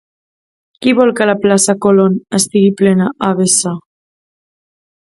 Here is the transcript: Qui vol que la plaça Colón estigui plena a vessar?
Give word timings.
Qui 0.85 0.93
vol 0.99 1.13
que 1.19 1.27
la 1.31 1.35
plaça 1.43 1.75
Colón 1.87 2.17
estigui 2.39 2.73
plena 2.81 3.13
a 3.29 3.31
vessar? 3.45 3.79